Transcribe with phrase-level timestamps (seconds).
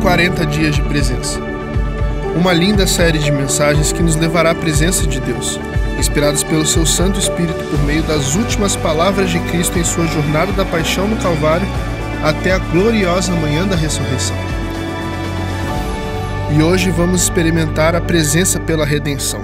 [0.00, 1.38] 40 dias de presença.
[2.34, 5.60] Uma linda série de mensagens que nos levará à presença de Deus,
[5.98, 10.52] inspiradas pelo seu Santo Espírito por meio das últimas palavras de Cristo em sua jornada
[10.52, 11.68] da paixão no Calvário
[12.24, 14.36] até a gloriosa manhã da ressurreição.
[16.56, 19.40] E hoje vamos experimentar a presença pela redenção.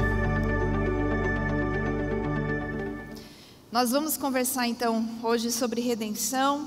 [3.70, 6.66] Nós vamos conversar então hoje sobre redenção.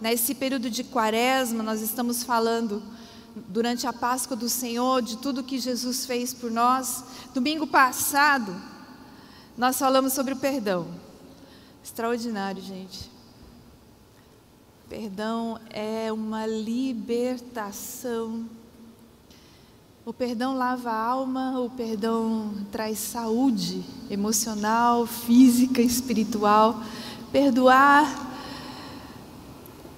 [0.00, 2.82] Nesse período de quaresma, nós estamos falando
[3.48, 7.04] durante a Páscoa do Senhor de tudo que Jesus fez por nós.
[7.32, 8.54] Domingo passado,
[9.56, 10.88] nós falamos sobre o perdão.
[11.84, 13.10] Extraordinário, gente.
[14.88, 18.46] Perdão é uma libertação.
[20.04, 26.82] O perdão lava a alma, o perdão traz saúde emocional, física, espiritual.
[27.30, 28.26] Perdoar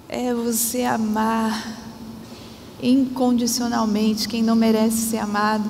[0.09, 1.90] é você amar
[2.81, 5.69] incondicionalmente quem não merece ser amado.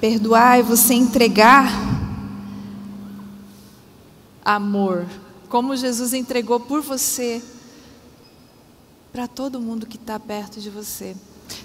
[0.00, 1.68] Perdoar é você entregar
[4.44, 5.06] amor,
[5.48, 7.42] como Jesus entregou por você
[9.12, 11.16] para todo mundo que está perto de você.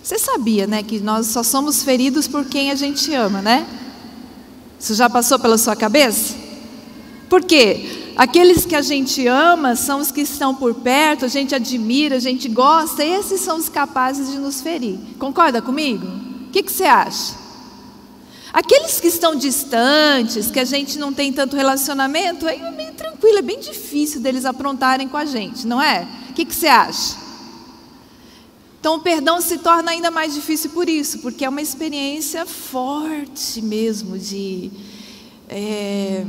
[0.03, 3.67] Você sabia, né, que nós só somos feridos por quem a gente ama, né?
[4.79, 6.35] Isso já passou pela sua cabeça?
[7.29, 8.04] Por quê?
[8.15, 12.19] Aqueles que a gente ama são os que estão por perto, a gente admira, a
[12.19, 14.97] gente gosta, esses são os capazes de nos ferir.
[15.19, 16.07] Concorda comigo?
[16.47, 17.35] O que, que você acha?
[18.53, 23.39] Aqueles que estão distantes, que a gente não tem tanto relacionamento, aí é bem tranquilo,
[23.39, 26.07] é bem difícil deles aprontarem com a gente, não é?
[26.29, 27.17] O que, que você acha?
[28.79, 33.61] Então o perdão se torna ainda mais difícil por isso, porque é uma experiência forte
[33.61, 34.71] mesmo de.
[35.49, 36.23] É,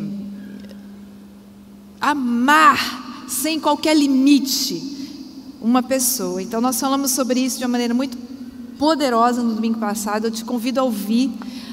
[2.01, 4.97] amar sem qualquer limite
[5.61, 6.43] uma pessoa.
[6.43, 8.17] Então, nós falamos sobre isso de uma maneira muito
[8.79, 10.27] poderosa no domingo passado.
[10.27, 11.31] Eu te convido a ouvir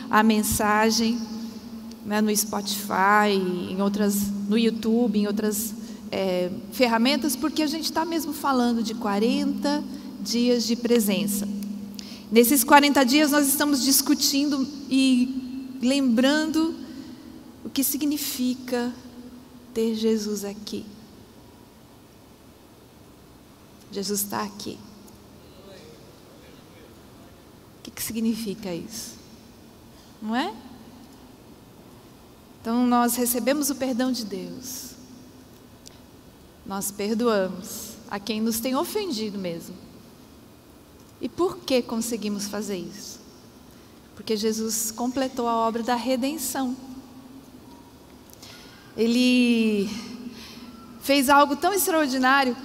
[0.10, 1.20] a mensagem
[2.06, 3.32] né, no Spotify,
[3.70, 4.16] em outras,
[4.50, 5.74] no YouTube, em outras
[6.12, 9.84] é, ferramentas, porque a gente está mesmo falando de 40
[10.22, 11.48] dias de presença.
[12.32, 16.74] Nesses 40 dias, nós estamos discutindo e lembrando
[17.64, 18.92] o que significa
[19.74, 20.86] ter Jesus aqui.
[23.92, 24.78] Jesus está aqui.
[27.80, 29.18] O que, que significa isso?
[30.22, 30.54] Não é?
[32.62, 34.92] Então nós recebemos o perdão de Deus.
[36.66, 39.76] Nós perdoamos a quem nos tem ofendido mesmo.
[41.20, 43.20] E por que conseguimos fazer isso?
[44.16, 46.76] Porque Jesus completou a obra da redenção.
[48.96, 49.90] Ele
[51.02, 52.56] fez algo tão extraordinário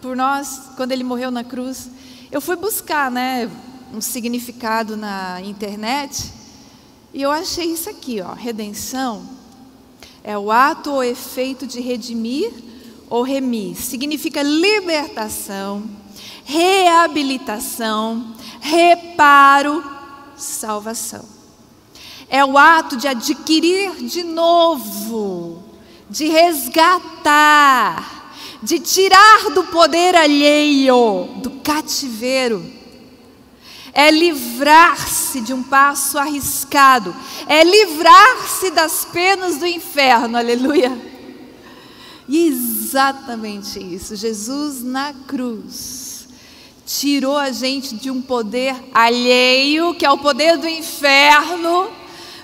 [0.00, 1.90] por nós quando ele morreu na cruz.
[2.30, 3.50] Eu fui buscar, né,
[3.92, 6.32] um significado na internet
[7.12, 9.42] e eu achei isso aqui, ó, redenção
[10.24, 12.52] é o ato ou efeito de redimir
[13.10, 13.76] ou remir.
[13.76, 15.82] Significa libertação,
[16.44, 19.84] reabilitação, reparo,
[20.36, 21.24] salvação.
[22.28, 25.61] É o ato de adquirir de novo
[26.12, 28.04] de resgatar,
[28.62, 32.62] de tirar do poder alheio, do cativeiro.
[33.94, 37.14] É livrar-se de um passo arriscado,
[37.46, 40.96] é livrar-se das penas do inferno, aleluia.
[42.28, 46.28] E exatamente isso, Jesus na cruz
[46.84, 51.90] tirou a gente de um poder alheio, que é o poder do inferno,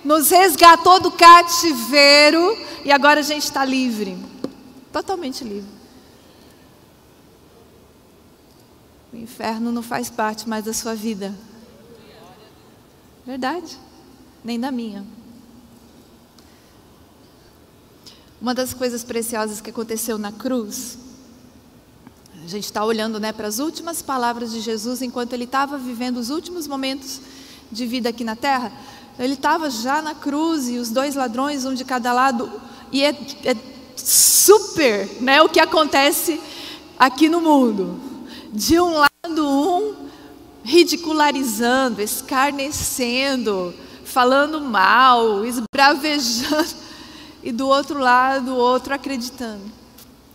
[0.09, 4.17] nos resgatou do cativeiro e agora a gente está livre
[4.91, 5.69] totalmente livre.
[9.13, 11.35] O inferno não faz parte mais da sua vida.
[13.27, 13.79] Verdade,
[14.43, 15.05] nem da minha.
[18.41, 20.99] Uma das coisas preciosas que aconteceu na cruz,
[22.43, 26.17] a gente está olhando né, para as últimas palavras de Jesus enquanto ele estava vivendo
[26.17, 27.21] os últimos momentos
[27.71, 28.73] de vida aqui na terra.
[29.19, 32.51] Ele estava já na cruz e os dois ladrões, um de cada lado,
[32.93, 33.11] e é,
[33.45, 33.57] é
[33.97, 36.41] super né, o que acontece
[36.99, 38.01] aqui no mundo.
[38.53, 40.09] De um lado, um
[40.63, 43.75] ridicularizando, escarnecendo,
[44.05, 46.77] falando mal, esbravejando,
[47.43, 49.65] e do outro lado, o outro acreditando,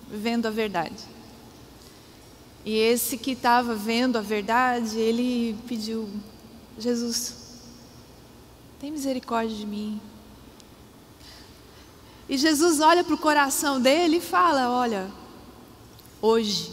[0.10, 1.14] vendo a verdade.
[2.66, 6.10] E esse que estava vendo a verdade, ele pediu:
[6.78, 7.43] Jesus,
[8.84, 9.98] tem misericórdia de mim.
[12.28, 15.10] E Jesus olha para o coração dele e fala: Olha,
[16.22, 16.70] hoje,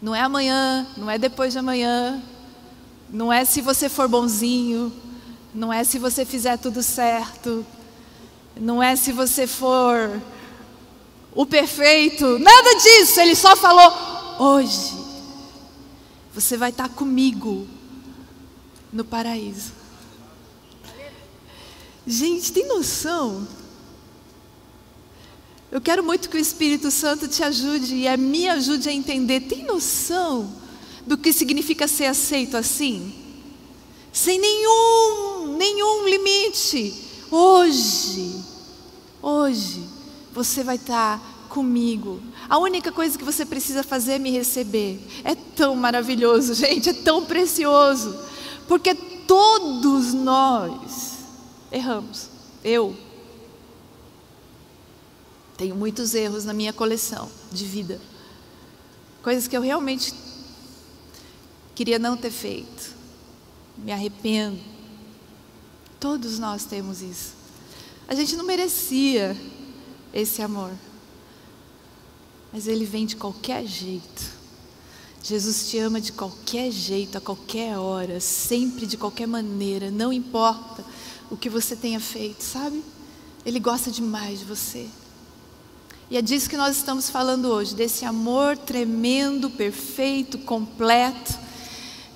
[0.00, 2.22] Não é amanhã, não é depois de amanhã,
[3.10, 4.92] não é se você for bonzinho,
[5.52, 7.66] não é se você fizer tudo certo,
[8.54, 10.22] não é se você for
[11.34, 13.18] o perfeito, nada disso.
[13.18, 13.92] Ele só falou:
[14.38, 14.94] hoje
[16.32, 17.66] você vai estar comigo
[18.92, 19.72] no paraíso.
[22.06, 23.46] Gente, tem noção?
[25.70, 29.40] Eu quero muito que o Espírito Santo te ajude e a me ajude a entender.
[29.40, 30.52] Tem noção
[31.06, 33.14] do que significa ser aceito assim?
[34.12, 36.94] Sem nenhum, nenhum limite.
[37.30, 38.34] Hoje,
[39.22, 39.82] hoje,
[40.34, 42.20] você vai estar comigo.
[42.48, 45.00] A única coisa que você precisa fazer é me receber.
[45.24, 48.14] É tão maravilhoso, gente, é tão precioso.
[48.66, 51.18] Porque todos nós
[51.70, 52.28] erramos.
[52.64, 52.96] Eu
[55.56, 58.00] tenho muitos erros na minha coleção de vida.
[59.22, 60.12] Coisas que eu realmente
[61.74, 62.94] queria não ter feito.
[63.78, 64.60] Me arrependo.
[66.00, 67.34] Todos nós temos isso.
[68.08, 69.36] A gente não merecia
[70.12, 70.72] esse amor.
[72.52, 74.41] Mas ele vem de qualquer jeito.
[75.22, 80.84] Jesus te ama de qualquer jeito, a qualquer hora, sempre de qualquer maneira, não importa
[81.30, 82.82] o que você tenha feito, sabe?
[83.46, 84.86] Ele gosta demais de você.
[86.10, 91.38] E é disso que nós estamos falando hoje, desse amor tremendo, perfeito, completo,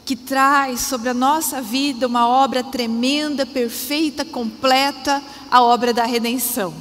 [0.04, 6.74] que traz sobre a nossa vida uma obra tremenda, perfeita, completa, a obra da redenção.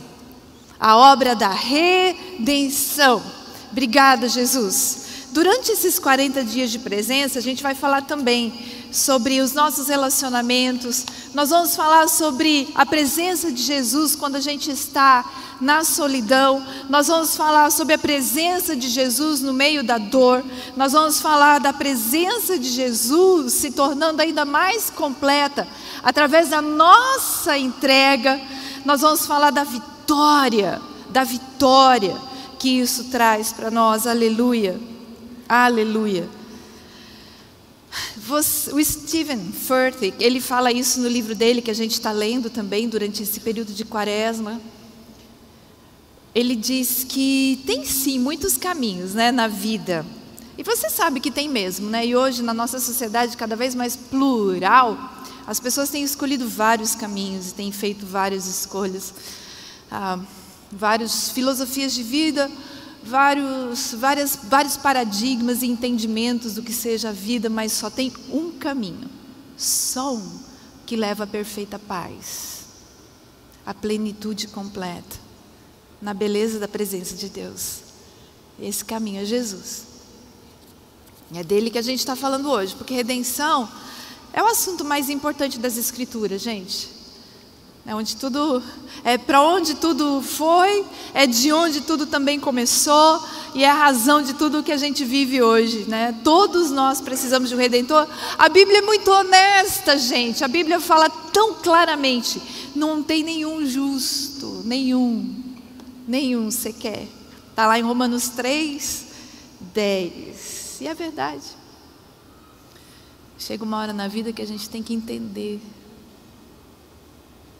[0.79, 3.23] A obra da redenção.
[3.71, 5.04] Obrigada, Jesus.
[5.35, 8.53] Durante esses 40 dias de presença, a gente vai falar também
[8.89, 14.71] sobre os nossos relacionamentos, nós vamos falar sobre a presença de Jesus quando a gente
[14.71, 15.25] está
[15.59, 20.41] na solidão, nós vamos falar sobre a presença de Jesus no meio da dor,
[20.77, 25.67] nós vamos falar da presença de Jesus se tornando ainda mais completa
[26.01, 28.39] através da nossa entrega,
[28.85, 32.15] nós vamos falar da vitória, da vitória
[32.57, 34.94] que isso traz para nós, aleluia,
[35.47, 36.27] aleluia.
[38.73, 42.89] O Stephen Furtick, ele fala isso no livro dele que a gente está lendo também
[42.89, 44.59] durante esse período de quaresma
[46.35, 50.05] ele diz que tem sim muitos caminhos né, na vida.
[50.57, 52.05] E você sabe que tem mesmo, né?
[52.05, 54.97] E hoje, na nossa sociedade cada vez mais plural,
[55.47, 59.13] as pessoas têm escolhido vários caminhos, têm feito várias escolhas,
[59.89, 60.19] ah,
[60.69, 62.51] várias filosofias de vida,
[63.05, 68.51] vários, várias, vários paradigmas e entendimentos do que seja a vida, mas só tem um
[68.51, 69.09] caminho,
[69.55, 70.39] só um,
[70.85, 72.65] que leva à perfeita paz,
[73.65, 75.23] à plenitude completa
[76.01, 77.79] na beleza da presença de Deus.
[78.59, 79.83] Esse caminho é Jesus.
[81.33, 83.69] É dele que a gente está falando hoje, porque redenção
[84.31, 86.89] é o assunto mais importante das Escrituras, gente.
[87.87, 88.63] É onde tudo,
[89.03, 90.83] é para onde tudo foi,
[91.13, 93.23] é de onde tudo também começou
[93.53, 96.19] e é a razão de tudo que a gente vive hoje, né?
[96.23, 98.07] Todos nós precisamos de um redentor.
[98.39, 100.43] A Bíblia é muito honesta, gente.
[100.43, 102.41] A Bíblia fala tão claramente:
[102.75, 105.43] não tem nenhum justo, nenhum.
[106.07, 107.07] Nenhum sequer.
[107.51, 109.05] Está lá em Romanos 3,
[109.73, 110.81] 10.
[110.81, 111.45] E é verdade.
[113.37, 115.61] Chega uma hora na vida que a gente tem que entender.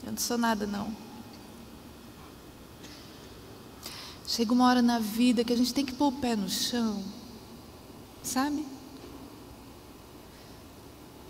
[0.06, 0.96] Eu não sou nada, não.
[4.28, 7.04] Chega uma hora na vida que a gente tem que pôr o pé no chão,
[8.22, 8.66] sabe?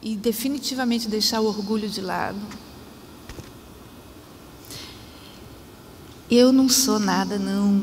[0.01, 2.39] E definitivamente deixar o orgulho de lado.
[6.29, 7.81] Eu não sou nada, não.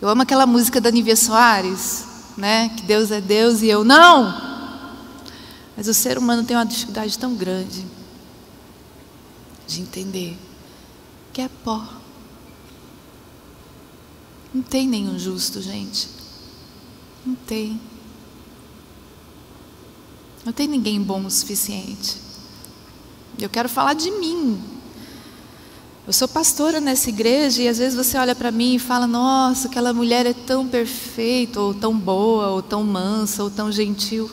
[0.00, 2.04] Eu amo aquela música da Nívia Soares,
[2.36, 2.68] né?
[2.70, 4.34] Que Deus é Deus e eu não.
[5.76, 7.93] Mas o ser humano tem uma dificuldade tão grande
[9.66, 10.36] de entender
[11.32, 11.86] que é pó.
[14.52, 16.08] Não tem nenhum justo, gente.
[17.26, 17.80] Não tem.
[20.44, 22.16] Não tem ninguém bom o suficiente.
[23.38, 24.62] Eu quero falar de mim,
[26.06, 29.68] eu sou pastora nessa igreja e às vezes você olha para mim e fala: Nossa,
[29.68, 34.30] aquela mulher é tão perfeita, ou tão boa, ou tão mansa, ou tão gentil.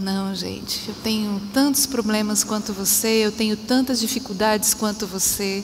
[0.00, 5.62] Não, gente, eu tenho tantos problemas quanto você, eu tenho tantas dificuldades quanto você.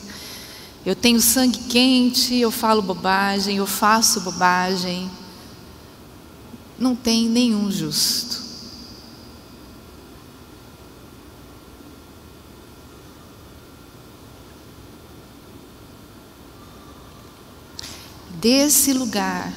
[0.85, 5.09] Eu tenho sangue quente, eu falo bobagem, eu faço bobagem.
[6.77, 8.47] Não tem nenhum justo.
[18.39, 19.51] desse lugar,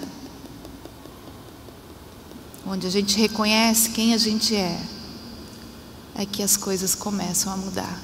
[2.71, 4.81] onde a gente reconhece quem a gente é,
[6.15, 8.01] é que as coisas começam a mudar.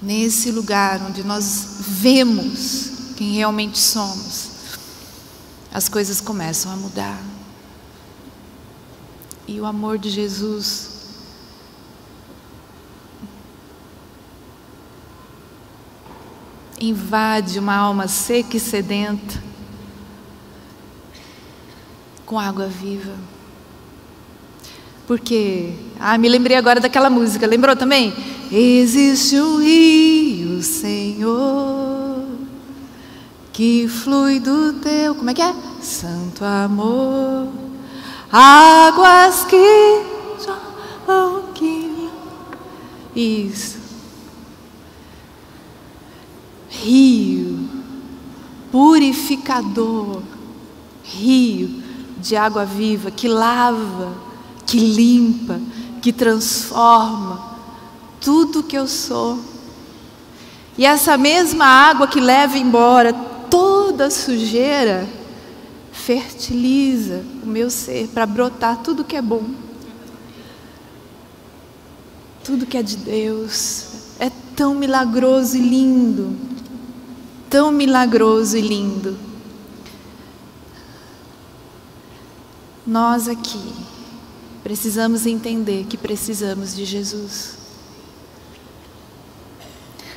[0.00, 4.52] Nesse lugar onde nós vemos quem realmente somos,
[5.70, 7.22] as coisas começam a mudar.
[9.46, 10.88] E o amor de Jesus
[16.80, 19.49] invade uma alma seca e sedenta
[22.30, 23.12] com água viva.
[25.04, 28.14] Porque, ah, me lembrei agora daquela música, lembrou também?
[28.52, 32.24] Existe um rio, Senhor,
[33.52, 35.52] que flui do teu, como é que é?
[35.82, 37.48] Santo amor,
[38.30, 40.04] águas que
[41.52, 42.08] que.
[43.16, 43.80] Isso.
[46.68, 47.68] rio
[48.70, 50.22] purificador,
[51.02, 51.79] rio
[52.20, 54.12] de água viva que lava,
[54.66, 55.60] que limpa,
[56.00, 57.58] que transforma
[58.20, 59.38] tudo que eu sou.
[60.76, 63.12] E essa mesma água que leva embora
[63.50, 65.08] toda a sujeira,
[65.92, 69.44] fertiliza o meu ser para brotar tudo que é bom.
[72.44, 73.86] Tudo que é de Deus.
[74.18, 76.50] É tão milagroso e lindo
[77.50, 79.18] tão milagroso e lindo.
[82.86, 83.74] Nós aqui
[84.62, 87.58] precisamos entender que precisamos de Jesus.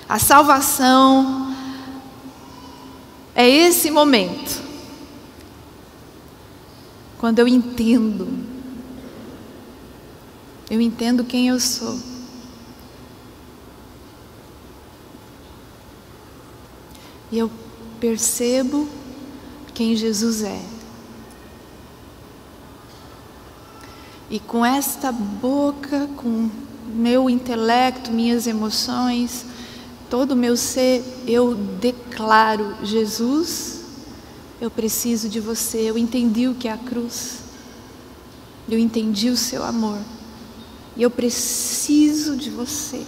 [0.08, 1.56] A salvação
[3.36, 4.62] é esse momento,
[7.18, 8.28] quando eu entendo,
[10.70, 12.14] eu entendo quem eu sou.
[17.34, 17.50] e eu
[18.00, 18.88] percebo
[19.74, 20.62] quem Jesus é.
[24.34, 26.50] E com esta boca, com
[26.88, 29.46] meu intelecto, minhas emoções,
[30.10, 33.82] todo o meu ser, eu declaro: Jesus,
[34.60, 35.82] eu preciso de você.
[35.82, 37.42] Eu entendi o que é a cruz,
[38.68, 40.00] eu entendi o seu amor,
[40.98, 43.06] e eu preciso de você.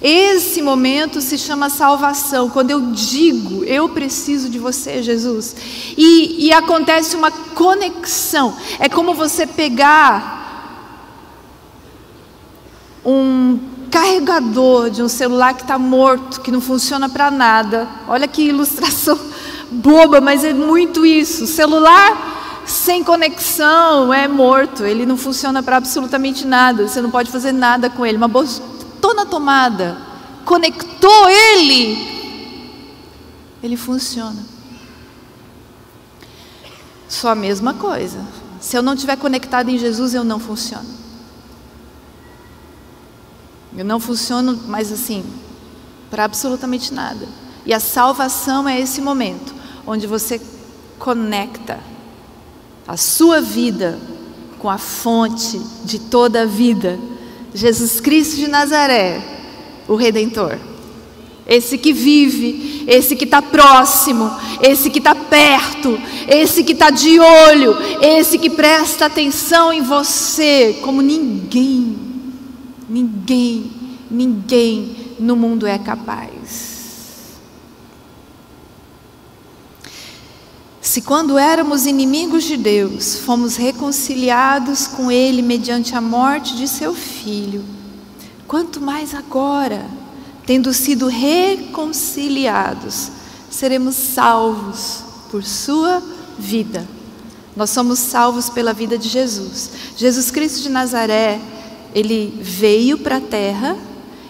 [0.00, 5.56] Esse momento se chama salvação, quando eu digo, eu preciso de você, Jesus.
[5.96, 8.56] E, e acontece uma conexão.
[8.78, 10.38] É como você pegar
[13.04, 13.58] um
[13.90, 17.88] carregador de um celular que está morto, que não funciona para nada.
[18.06, 19.18] Olha que ilustração
[19.70, 21.46] boba, mas é muito isso.
[21.46, 22.36] celular
[22.66, 26.86] sem conexão é morto, ele não funciona para absolutamente nada.
[26.86, 28.18] Você não pode fazer nada com ele.
[28.18, 28.28] Uma
[29.08, 29.96] botou na tomada,
[30.44, 31.96] conectou ele,
[33.62, 34.44] ele funciona.
[37.08, 38.20] Só a mesma coisa.
[38.60, 40.98] Se eu não estiver conectado em Jesus, eu não funciono.
[43.76, 45.24] Eu não funciono mais assim,
[46.10, 47.26] para absolutamente nada.
[47.64, 49.54] E a salvação é esse momento,
[49.86, 50.40] onde você
[50.98, 51.78] conecta
[52.86, 53.98] a sua vida
[54.58, 56.98] com a fonte de toda a vida
[57.58, 59.20] Jesus Cristo de Nazaré,
[59.88, 60.56] o Redentor.
[61.44, 64.30] Esse que vive, esse que está próximo,
[64.62, 65.98] esse que está perto,
[66.28, 71.96] esse que está de olho, esse que presta atenção em você, como ninguém,
[72.88, 73.72] ninguém,
[74.08, 76.37] ninguém no mundo é capaz.
[80.88, 86.94] Se quando éramos inimigos de Deus, fomos reconciliados com Ele mediante a morte de seu
[86.94, 87.62] Filho,
[88.46, 89.84] quanto mais agora,
[90.46, 93.10] tendo sido reconciliados,
[93.50, 96.02] seremos salvos por Sua
[96.38, 96.88] vida.
[97.54, 99.70] Nós somos salvos pela vida de Jesus.
[99.94, 101.38] Jesus Cristo de Nazaré,
[101.94, 103.76] ele veio para a terra,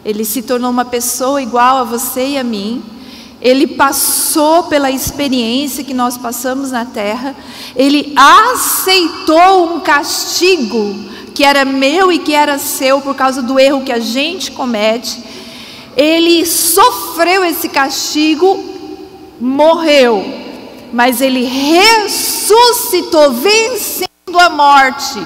[0.04, 2.97] ele se tornou uma pessoa igual a você e a mim
[3.40, 7.36] ele passou pela experiência que nós passamos na terra,
[7.76, 10.94] ele aceitou um castigo
[11.34, 15.22] que era meu e que era seu por causa do erro que a gente comete.
[15.96, 18.58] Ele sofreu esse castigo,
[19.40, 20.24] morreu,
[20.92, 25.24] mas ele ressuscitou, vencendo a morte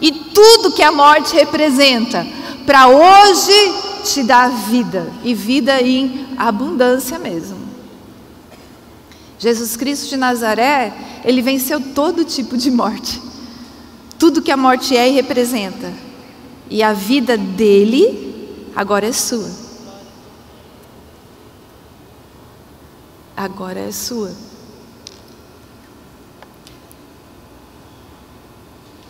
[0.00, 2.26] e tudo que a morte representa,
[2.66, 7.58] para hoje te dar vida e vida em abundância mesmo.
[9.38, 10.92] Jesus Cristo de Nazaré,
[11.24, 13.20] ele venceu todo tipo de morte.
[14.18, 15.92] Tudo que a morte é e representa.
[16.70, 19.64] E a vida dele agora é sua.
[23.36, 24.32] agora é sua.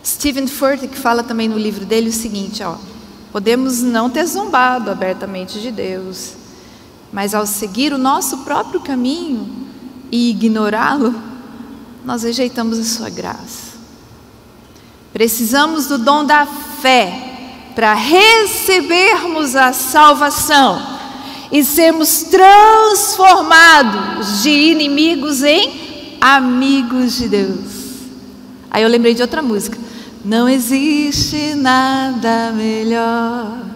[0.04, 2.76] Stephen Furtick fala também no livro dele o seguinte, ó:
[3.32, 6.34] Podemos não ter zombado abertamente de Deus,
[7.14, 9.48] mas ao seguir o nosso próprio caminho
[10.10, 11.14] e ignorá-lo,
[12.04, 13.74] nós rejeitamos a sua graça.
[15.12, 20.84] Precisamos do dom da fé para recebermos a salvação
[21.52, 27.60] e sermos transformados de inimigos em amigos de Deus.
[28.68, 29.78] Aí eu lembrei de outra música.
[30.24, 33.73] Não existe nada melhor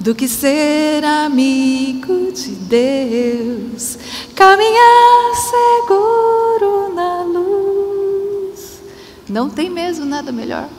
[0.00, 3.98] do que ser amigo de Deus,
[4.34, 8.80] caminhar seguro na luz.
[9.28, 10.70] Não tem mesmo nada melhor.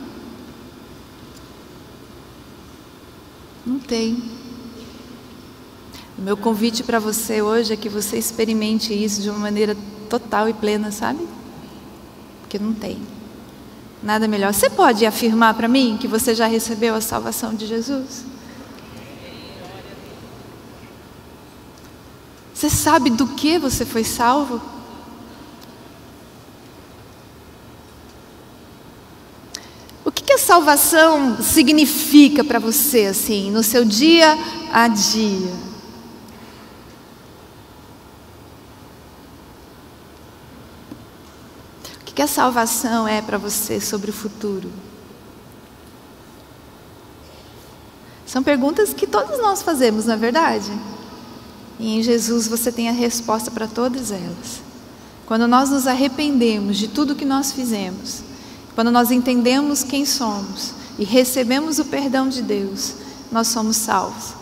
[3.64, 4.24] Não tem.
[6.18, 9.78] O meu convite para você hoje é que você experimente isso de uma maneira
[10.10, 11.28] total e plena, sabe?
[12.42, 12.98] Porque não tem.
[14.02, 14.52] Nada melhor.
[14.52, 18.32] Você pode afirmar para mim que você já recebeu a salvação de Jesus?
[22.62, 24.62] Você sabe do que você foi salvo?
[30.06, 34.38] O que, que a salvação significa para você, assim, no seu dia
[34.72, 35.52] a dia?
[42.00, 44.72] O que a salvação é para você sobre o futuro?
[48.24, 51.01] São perguntas que todos nós fazemos, não é verdade?
[51.80, 54.62] E em Jesus você tem a resposta para todas elas.
[55.26, 58.22] Quando nós nos arrependemos de tudo que nós fizemos,
[58.76, 62.96] quando nós entendemos quem somos e recebemos o perdão de Deus,
[63.32, 64.34] nós somos salvos.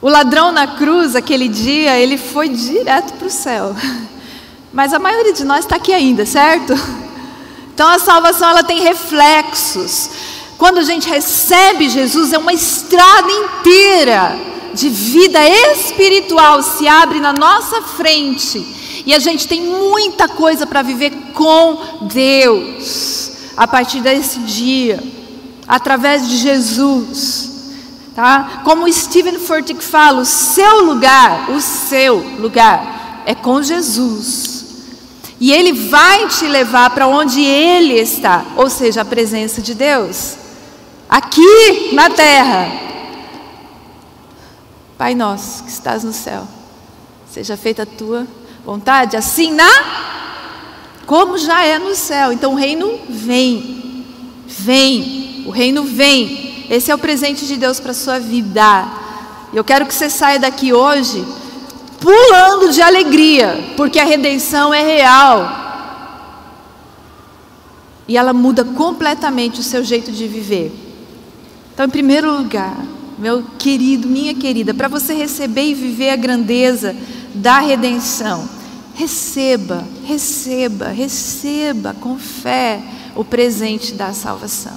[0.00, 3.74] O ladrão na cruz, aquele dia, ele foi direto para o céu.
[4.72, 6.74] Mas a maioria de nós está aqui ainda, certo?
[7.74, 10.10] Então a salvação ela tem reflexos.
[10.58, 14.38] Quando a gente recebe Jesus, é uma estrada inteira
[14.76, 15.40] de vida
[15.72, 19.02] espiritual se abre na nossa frente.
[19.06, 25.02] E a gente tem muita coisa para viver com Deus a partir desse dia,
[25.66, 27.50] através de Jesus.
[28.14, 28.62] Tá?
[28.64, 34.64] Como Stephen Furtick fala, o seu lugar, o seu lugar é com Jesus.
[35.38, 40.45] E ele vai te levar para onde ele está, ou seja, a presença de Deus.
[41.08, 42.70] Aqui na terra.
[44.98, 46.48] Pai nosso que estás no céu,
[47.30, 48.26] seja feita a tua
[48.64, 49.68] vontade, assim na
[51.06, 52.32] como já é no céu.
[52.32, 54.04] Então o reino vem.
[54.46, 55.44] Vem.
[55.46, 56.66] O reino vem.
[56.68, 58.86] Esse é o presente de Deus para a sua vida.
[59.54, 61.24] Eu quero que você saia daqui hoje
[62.00, 65.64] pulando de alegria, porque a redenção é real.
[68.08, 70.85] E ela muda completamente o seu jeito de viver.
[71.76, 72.74] Então, em primeiro lugar,
[73.18, 76.96] meu querido, minha querida, para você receber e viver a grandeza
[77.34, 78.48] da redenção,
[78.94, 82.82] receba, receba, receba com fé
[83.14, 84.72] o presente da salvação.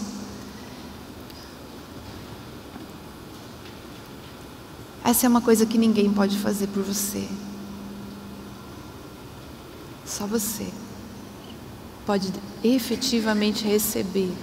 [5.02, 7.26] Essa é uma coisa que ninguém pode fazer por você.
[10.06, 10.68] Só você
[12.06, 12.30] pode
[12.62, 14.34] efetivamente receber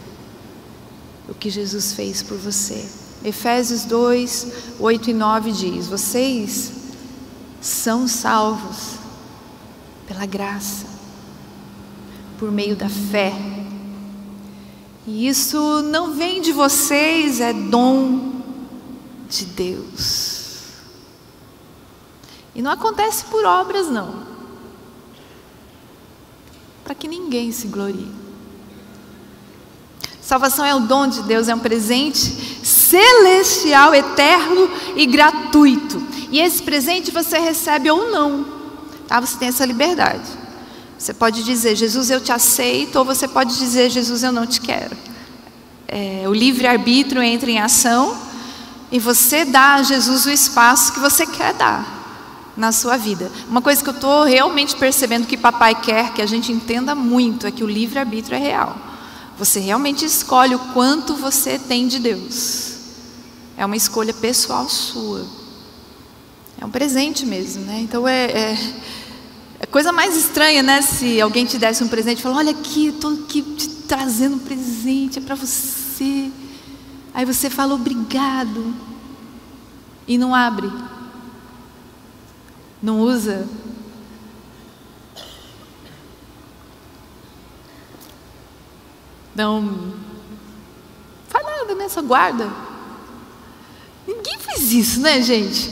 [1.29, 2.89] o que Jesus fez por você.
[3.25, 6.73] Efésios 2, 8 e 9 diz: Vocês
[7.61, 8.97] são salvos
[10.07, 10.87] pela graça,
[12.39, 13.33] por meio da fé.
[15.07, 18.43] E isso não vem de vocês, é dom
[19.29, 20.47] de Deus.
[22.55, 24.25] E não acontece por obras, não.
[26.83, 28.26] Para que ninguém se glorie.
[30.27, 32.19] Salvação é o dom de Deus, é um presente
[32.65, 36.03] celestial, eterno e gratuito.
[36.33, 38.45] E esse presente você recebe ou não.
[39.07, 39.21] Tá?
[39.21, 40.29] Você tem essa liberdade.
[40.99, 44.61] Você pode dizer, Jesus, eu te aceito, ou você pode dizer, Jesus, eu não te
[44.61, 44.97] quero.
[45.87, 48.19] É, o livre-arbítrio entra em ação
[48.91, 53.31] e você dá a Jesus o espaço que você quer dar na sua vida.
[53.49, 57.47] Uma coisa que eu estou realmente percebendo que papai quer que a gente entenda muito
[57.47, 58.96] é que o livre-arbítrio é real.
[59.39, 62.77] Você realmente escolhe o quanto você tem de Deus.
[63.57, 65.27] É uma escolha pessoal sua.
[66.59, 67.81] É um presente mesmo, né?
[67.81, 68.59] Então é, é,
[69.61, 70.81] é coisa mais estranha, né?
[70.81, 74.39] Se alguém te desse um presente e falar, olha aqui, estou aqui te trazendo um
[74.39, 76.31] presente, é para você.
[77.13, 78.75] Aí você fala obrigado
[80.07, 80.71] e não abre
[82.83, 83.49] Não usa?
[89.37, 89.93] Não
[91.29, 91.89] faz nada, né?
[91.91, 92.49] Só guarda.
[94.07, 95.71] Ninguém fez isso, né, gente?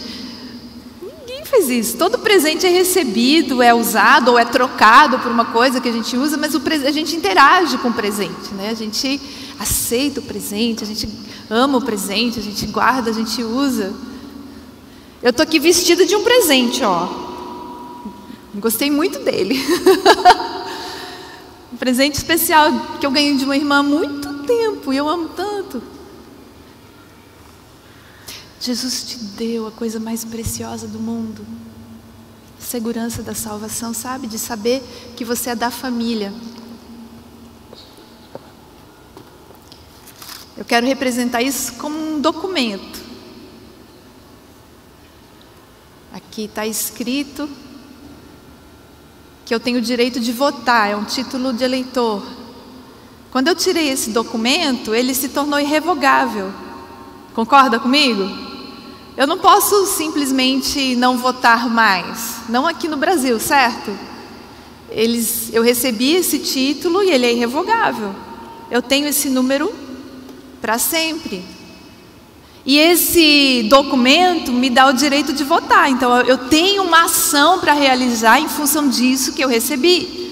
[1.00, 1.96] Ninguém fez isso.
[1.96, 6.14] Todo presente é recebido, é usado ou é trocado por uma coisa que a gente
[6.14, 8.68] usa, mas a gente interage com o presente, né?
[8.68, 9.20] A gente
[9.58, 11.08] aceita o presente, a gente
[11.48, 13.94] ama o presente, a gente guarda, a gente usa.
[15.22, 17.08] Eu tô aqui vestida de um presente, ó.
[18.56, 19.58] Gostei muito dele.
[21.74, 25.30] um presente especial que eu ganhei de uma irmã há muito tempo e eu amo
[25.30, 25.82] tanto.
[28.60, 31.44] Jesus te deu a coisa mais preciosa do mundo.
[32.60, 34.28] Segurança da salvação, sabe?
[34.28, 34.84] De saber
[35.16, 36.32] que você é da família.
[40.56, 43.02] Eu quero representar isso como um documento.
[46.12, 47.50] Aqui está escrito
[49.44, 52.22] que eu tenho o direito de votar, é um título de eleitor.
[53.30, 56.52] Quando eu tirei esse documento, ele se tornou irrevogável.
[57.34, 58.22] Concorda comigo?
[59.16, 63.96] Eu não posso simplesmente não votar mais, não aqui no Brasil, certo?
[64.90, 68.14] Eles, eu recebi esse título e ele é irrevogável.
[68.70, 69.72] Eu tenho esse número
[70.60, 71.44] para sempre.
[72.66, 75.90] E esse documento me dá o direito de votar.
[75.90, 80.24] Então eu tenho uma ação para realizar em função disso que eu recebi.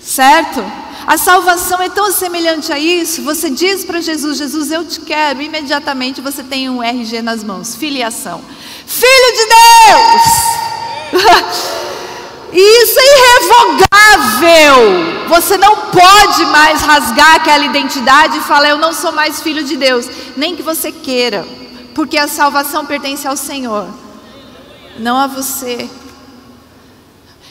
[0.00, 0.60] Certo?
[1.06, 3.22] A salvação é tão semelhante a isso.
[3.22, 5.40] Você diz para Jesus: Jesus, eu te quero.
[5.40, 8.40] Imediatamente você tem um RG nas mãos filiação.
[8.86, 11.20] Filho de Deus!
[12.52, 13.89] Isso é irrevogável.
[15.30, 19.76] Você não pode mais rasgar aquela identidade e falar: Eu não sou mais filho de
[19.76, 20.06] Deus.
[20.36, 21.46] Nem que você queira,
[21.94, 23.88] porque a salvação pertence ao Senhor,
[24.98, 25.88] não a você.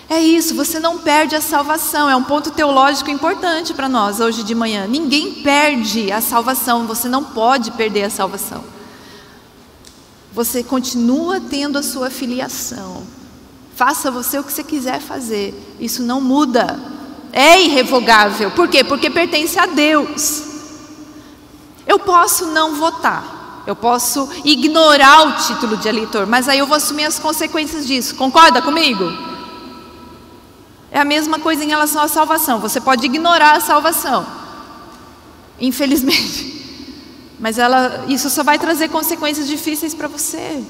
[0.09, 2.09] É isso, você não perde a salvação.
[2.09, 4.85] É um ponto teológico importante para nós hoje de manhã.
[4.85, 8.63] Ninguém perde a salvação, você não pode perder a salvação.
[10.33, 13.18] Você continua tendo a sua filiação.
[13.79, 15.57] Faça você o que você quiser fazer.
[15.79, 16.77] Isso não muda.
[17.31, 18.51] É irrevogável.
[18.51, 18.83] Por quê?
[18.83, 20.43] Porque pertence a Deus.
[21.87, 23.63] Eu posso não votar.
[23.65, 28.15] Eu posso ignorar o título de eleitor, mas aí eu vou assumir as consequências disso.
[28.15, 29.13] Concorda comigo?
[30.91, 32.59] É a mesma coisa em relação à salvação.
[32.59, 34.27] Você pode ignorar a salvação.
[35.57, 36.91] Infelizmente.
[37.39, 40.61] Mas ela, isso só vai trazer consequências difíceis para você.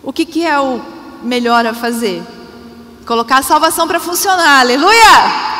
[0.00, 2.22] O que, que é o melhor a fazer?
[3.06, 5.50] Colocar a salvação para funcionar, aleluia!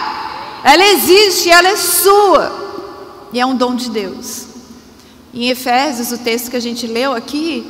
[0.62, 2.52] Ela existe, ela é sua,
[3.32, 4.46] e é um dom de Deus.
[5.32, 7.66] Em Efésios, o texto que a gente leu aqui,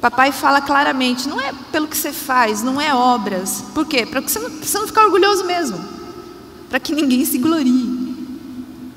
[0.00, 3.64] papai fala claramente: não é pelo que você faz, não é obras.
[3.74, 4.04] Por quê?
[4.04, 5.78] Para você, você não ficar orgulhoso mesmo,
[6.68, 8.14] para que ninguém se glorie,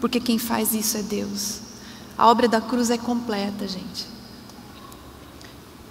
[0.02, 1.60] porque quem faz isso é Deus.
[2.18, 4.13] A obra da cruz é completa, gente.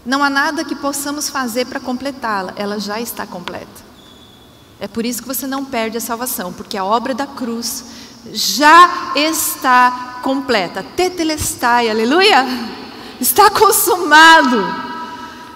[0.04, 3.92] Não há nada que possamos fazer para completá-la, ela já está completa.
[4.80, 7.84] É por isso que você não perde a salvação, porque a obra da cruz
[8.32, 10.82] já está completa.
[10.82, 12.44] Tetelestai, aleluia!
[13.20, 14.58] Está consumado.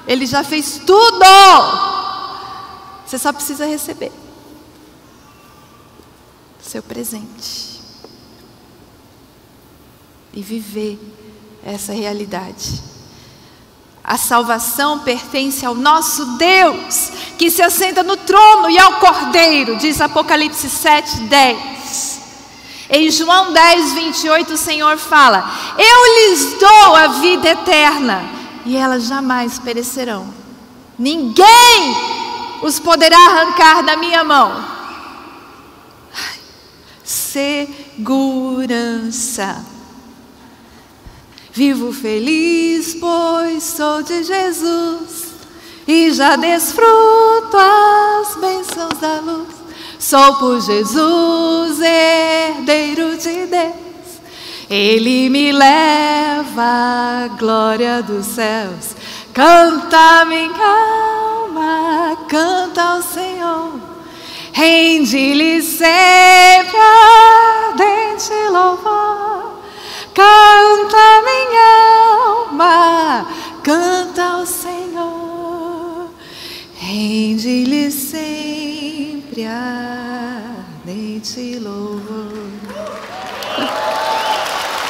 [0.06, 1.24] Ele já fez tudo.
[3.04, 4.12] Você só precisa receber
[6.60, 7.80] seu presente
[10.32, 10.98] e viver
[11.64, 12.82] essa realidade.
[14.08, 20.00] A salvação pertence ao nosso Deus, que se assenta no trono e ao Cordeiro, diz
[20.00, 22.20] Apocalipse 7, 10.
[22.88, 28.24] Em João 10, 28, o Senhor fala: Eu lhes dou a vida eterna,
[28.64, 30.32] e elas jamais perecerão.
[30.96, 31.96] Ninguém
[32.62, 34.64] os poderá arrancar da minha mão.
[37.02, 38.06] Segurança.
[41.56, 45.28] Vivo feliz, pois sou de Jesus
[45.88, 49.48] e já desfruto as bênçãos da luz.
[49.98, 54.20] Sou por Jesus, herdeiro de Deus.
[54.68, 58.94] Ele me leva à glória dos céus.
[59.32, 63.80] Canta minha alma, canta ao Senhor.
[64.52, 68.35] Rende-lhe sempre ardente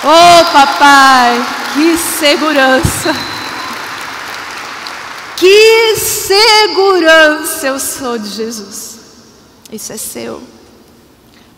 [0.09, 3.12] Oh, papai, que segurança!
[5.37, 9.01] Que segurança eu sou de Jesus.
[9.73, 10.40] Isso é seu.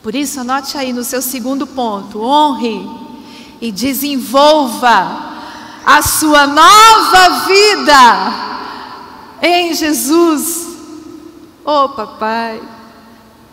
[0.02, 2.88] Por isso, anote aí no seu segundo ponto: honre
[3.60, 5.26] e desenvolva
[5.84, 8.32] a sua nova vida
[9.42, 10.66] em Jesus.
[11.66, 12.62] Oh, papai,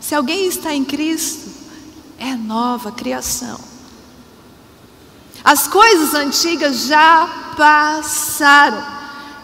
[0.00, 1.50] se alguém está em Cristo,
[2.18, 3.75] é nova criação.
[5.46, 8.84] As coisas antigas já passaram,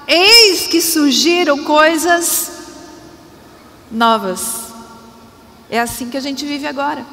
[0.05, 2.51] eis que surgiram coisas
[3.88, 4.73] novas.
[5.71, 7.07] É assim que a gente vive agora.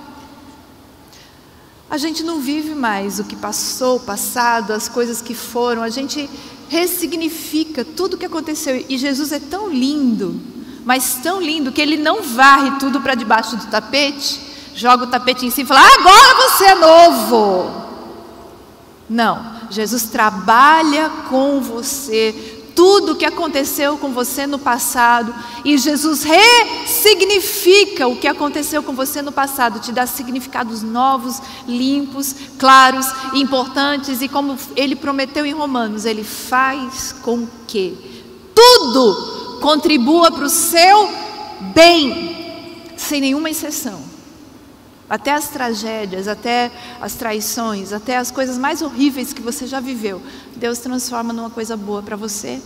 [1.87, 5.89] A gente não vive mais o que passou, o passado, as coisas que foram, a
[5.89, 6.27] gente
[6.67, 8.83] ressignifica tudo o que aconteceu.
[8.89, 10.41] E Jesus é tão lindo,
[10.83, 14.41] mas tão lindo, que ele não varre tudo para debaixo do tapete,
[14.73, 17.88] joga o tapete em cima e fala: agora você é novo.
[19.09, 26.23] Não, Jesus trabalha com você tudo o que aconteceu com você no passado e Jesus
[26.23, 34.21] ressignifica o que aconteceu com você no passado, te dá significados novos, limpos, claros, importantes
[34.21, 37.97] e como ele prometeu em Romanos, ele faz com que
[38.55, 41.09] tudo contribua para o seu
[41.75, 44.08] bem, sem nenhuma exceção.
[45.09, 50.21] Até as tragédias, até as traições, até as coisas mais horríveis que você já viveu,
[50.55, 52.61] Deus transforma numa coisa boa para você.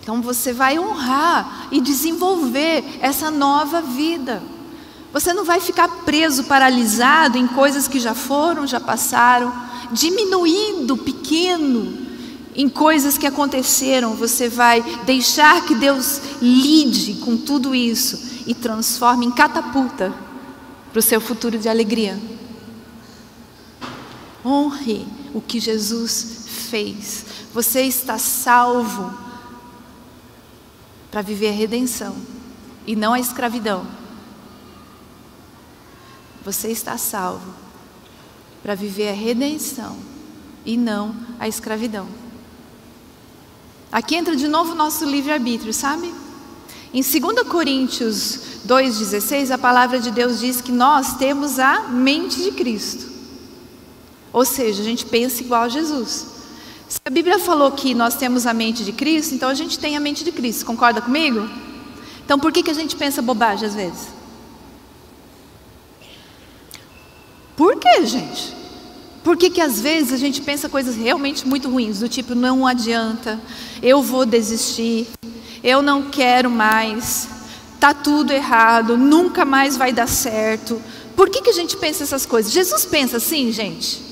[0.00, 4.40] Então você vai honrar e desenvolver essa nova vida.
[5.12, 9.52] Você não vai ficar preso, paralisado em coisas que já foram, já passaram,
[9.90, 12.06] diminuindo pequeno
[12.54, 14.14] em coisas que aconteceram.
[14.14, 20.12] Você vai deixar que Deus lide com tudo isso e transforme em catapulta
[20.90, 22.18] para o seu futuro de alegria.
[24.44, 27.24] Honre o que Jesus fez.
[27.52, 29.12] Você está salvo
[31.10, 32.16] para viver a redenção
[32.86, 33.86] e não a escravidão.
[36.44, 37.54] Você está salvo
[38.62, 39.96] para viver a redenção
[40.64, 42.08] e não a escravidão.
[43.90, 46.12] Aqui entra de novo o nosso livre-arbítrio, sabe?
[46.92, 52.52] Em 2 Coríntios 2,16, a palavra de Deus diz que nós temos a mente de
[52.52, 53.10] Cristo.
[54.32, 56.26] Ou seja, a gente pensa igual a Jesus.
[56.88, 59.96] Se a Bíblia falou que nós temos a mente de Cristo, então a gente tem
[59.96, 61.48] a mente de Cristo, concorda comigo?
[62.24, 64.08] Então por que, que a gente pensa bobagem às vezes?
[67.56, 68.54] Por que, gente?
[69.24, 72.66] Por que, que às vezes a gente pensa coisas realmente muito ruins, do tipo, não
[72.66, 73.40] adianta,
[73.82, 75.06] eu vou desistir,
[75.62, 77.28] eu não quero mais,
[77.78, 80.80] tá tudo errado, nunca mais vai dar certo.
[81.14, 82.52] Por que, que a gente pensa essas coisas?
[82.52, 84.02] Jesus pensa assim, gente?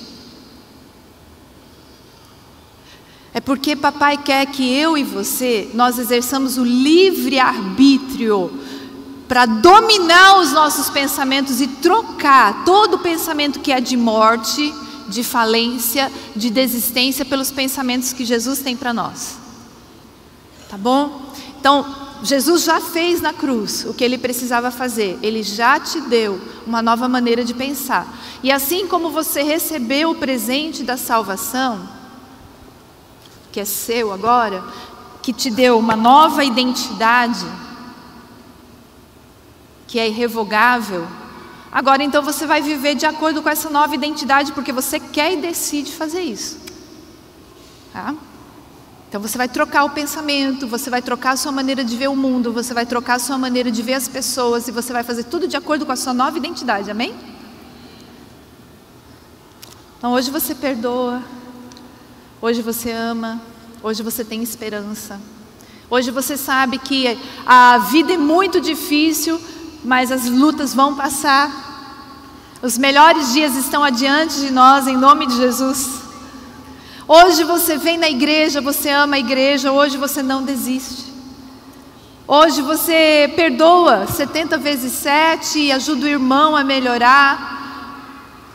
[3.33, 8.51] É porque papai quer que eu e você nós exerçamos o livre arbítrio
[9.29, 14.75] para dominar os nossos pensamentos e trocar todo o pensamento que é de morte,
[15.09, 19.39] de falência, de desistência pelos pensamentos que Jesus tem para nós.
[20.71, 21.33] Tá bom?
[21.59, 21.85] Então,
[22.23, 26.81] Jesus já fez na cruz o que ele precisava fazer, ele já te deu uma
[26.81, 28.07] nova maneira de pensar.
[28.41, 31.89] E assim como você recebeu o presente da salvação,
[33.51, 34.63] que é seu agora,
[35.23, 37.45] que te deu uma nova identidade,
[39.89, 41.09] que é irrevogável,
[41.73, 45.37] agora então você vai viver de acordo com essa nova identidade, porque você quer e
[45.41, 46.59] decide fazer isso.
[47.93, 48.15] Tá?
[49.11, 52.17] Então você vai trocar o pensamento, você vai trocar a sua maneira de ver o
[52.17, 55.25] mundo, você vai trocar a sua maneira de ver as pessoas e você vai fazer
[55.25, 57.15] tudo de acordo com a sua nova identidade, amém?
[59.99, 61.23] Então hoje você perdoa,
[62.43, 63.39] Hoje você ama,
[63.83, 65.21] hoje você tem esperança.
[65.91, 69.39] Hoje você sabe que a vida é muito difícil,
[69.85, 71.69] mas as lutas vão passar.
[72.63, 76.01] Os melhores dias estão adiante de nós, em nome de Jesus.
[77.13, 81.13] Hoje você vem na igreja, você ama a igreja, hoje você não desiste.
[82.25, 88.47] Hoje você perdoa 70 vezes 7 e ajuda o irmão a melhorar.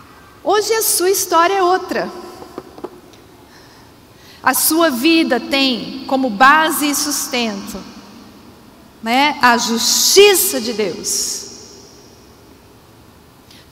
[0.41, 2.09] Hoje a sua história é outra.
[4.41, 7.77] A sua vida tem como base e sustento
[9.03, 11.47] né, a justiça de Deus.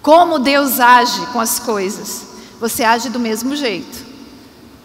[0.02, 2.26] Como Deus age com as coisas,
[2.60, 4.03] você age do mesmo jeito.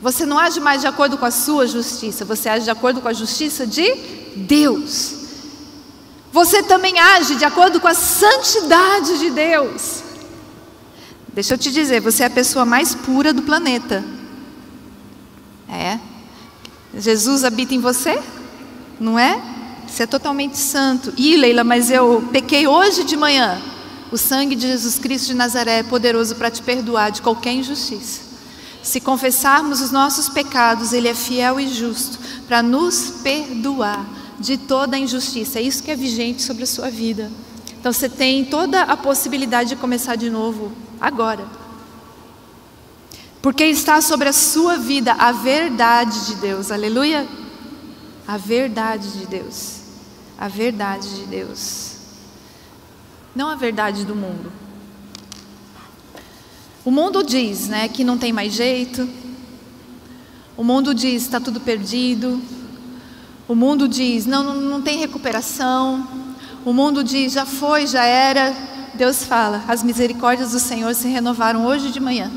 [0.00, 3.08] Você não age mais de acordo com a sua justiça, você age de acordo com
[3.08, 3.92] a justiça de
[4.36, 5.14] Deus.
[6.32, 10.02] Você também age de acordo com a santidade de Deus.
[11.32, 14.04] Deixa eu te dizer, você é a pessoa mais pura do planeta.
[15.68, 15.98] É.
[16.96, 18.20] Jesus habita em você?
[19.00, 19.40] Não é?
[19.86, 21.12] Você é totalmente santo.
[21.16, 23.60] E Leila, mas eu pequei hoje de manhã.
[24.12, 28.27] O sangue de Jesus Cristo de Nazaré é poderoso para te perdoar de qualquer injustiça.
[28.82, 34.06] Se confessarmos os nossos pecados, Ele é fiel e justo para nos perdoar
[34.38, 35.58] de toda a injustiça.
[35.58, 37.30] É isso que é vigente sobre a sua vida.
[37.78, 41.46] Então você tem toda a possibilidade de começar de novo agora.
[43.40, 46.70] Porque está sobre a sua vida a verdade de Deus.
[46.70, 47.26] Aleluia.
[48.26, 49.76] A verdade de Deus.
[50.36, 51.92] A verdade de Deus.
[53.34, 54.52] Não a verdade do mundo.
[56.88, 59.06] O mundo diz, né, que não tem mais jeito.
[60.56, 62.40] O mundo diz está tudo perdido.
[63.46, 66.08] O mundo diz não, não, não tem recuperação.
[66.64, 68.56] O mundo diz já foi, já era.
[68.94, 72.32] Deus fala, as misericórdias do Senhor se renovaram hoje de manhã.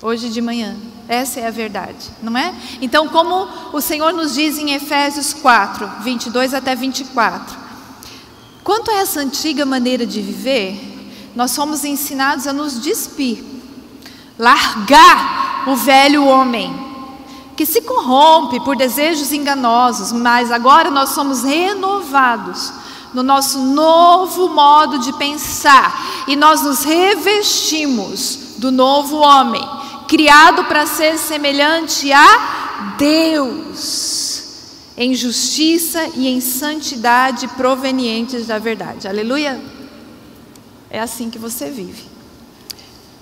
[0.00, 0.74] Hoje de manhã.
[1.06, 2.54] Essa é a verdade, não é?
[2.80, 7.58] Então, como o Senhor nos diz em Efésios 4, 22 até 24.
[8.64, 10.91] Quanto a essa antiga maneira de viver,
[11.34, 13.44] nós somos ensinados a nos despir,
[14.38, 16.74] largar o velho homem,
[17.56, 22.72] que se corrompe por desejos enganosos, mas agora nós somos renovados
[23.14, 29.62] no nosso novo modo de pensar e nós nos revestimos do novo homem,
[30.08, 34.44] criado para ser semelhante a Deus,
[34.96, 39.08] em justiça e em santidade provenientes da verdade.
[39.08, 39.71] Aleluia!
[40.92, 42.04] É assim que você vive.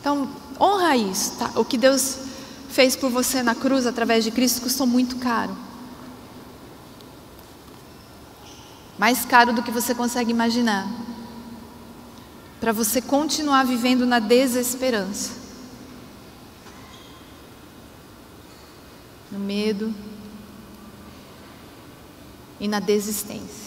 [0.00, 0.28] Então,
[0.61, 1.52] honra isso, tá?
[1.54, 2.18] O que Deus
[2.68, 5.56] fez por você na cruz através de Cristo custou muito caro.
[8.98, 10.85] Mais caro do que você consegue imaginar.
[12.59, 15.30] Para você continuar vivendo na desesperança.
[19.30, 19.94] No medo
[22.59, 23.60] e na desistência.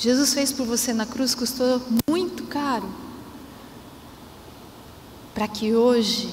[0.00, 2.88] Jesus fez por você na cruz custou muito caro.
[5.34, 6.26] Para que hoje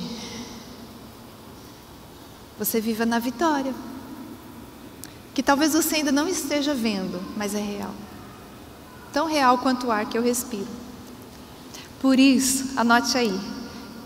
[2.57, 3.75] você viva na vitória.
[5.33, 7.93] Que talvez você ainda não esteja vendo, mas é real.
[9.11, 10.67] Tão real quanto o ar que eu respiro.
[11.99, 13.37] Por isso, anote aí: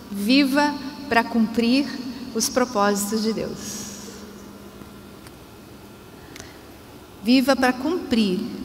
[0.10, 0.74] viva
[1.08, 1.88] para cumprir
[2.34, 3.82] os propósitos de Deus.
[7.22, 8.61] Viva para cumprir